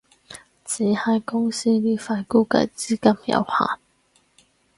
[0.65, 3.79] 只係公司呢塊估計資金有限